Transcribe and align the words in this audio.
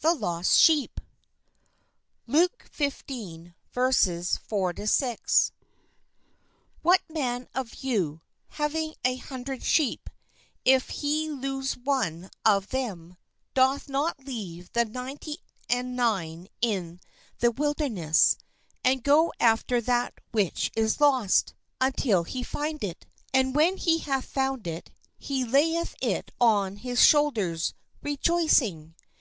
THE 0.00 0.14
LOST 0.14 0.58
SHEEP 0.58 1.00
THE 2.26 2.32
LOST 2.38 2.74
SHEEP 4.90 5.50
HAT 6.84 7.00
man 7.08 7.48
of 7.54 7.74
you, 7.76 8.00
W 8.02 8.16
J 8.16 8.22
having 8.56 8.94
an 9.04 9.04
hun 9.04 9.14
aving 9.14 9.24
an 9.38 9.42
dred 9.44 9.62
sheep, 9.62 10.10
if 10.64 10.88
he 10.88 11.30
lose 11.30 11.76
one 11.76 12.30
of 12.44 12.70
them, 12.70 13.16
doth 13.54 13.88
not 13.88 14.24
leave 14.24 14.72
the 14.72 14.84
ninety 14.86 15.38
and 15.68 15.94
nine 15.94 16.48
in 16.60 17.00
the 17.38 17.52
wilderness, 17.52 18.36
and 18.82 19.04
go 19.04 19.32
after 19.38 19.80
that 19.80 20.14
which 20.32 20.72
is 20.74 21.00
lost, 21.00 21.54
until 21.80 22.24
he 22.24 22.42
find 22.42 22.82
it? 22.82 23.06
And 23.32 23.54
when 23.54 23.76
he 23.76 23.98
hath 23.98 24.24
found 24.24 24.66
it, 24.66 24.90
he 25.16 25.44
lay 25.44 25.76
eth 25.76 25.94
it 26.02 26.32
on 26.40 26.78
his 26.78 27.00
shoulders, 27.04 27.72
re 28.02 28.16
joicing. 28.16 28.94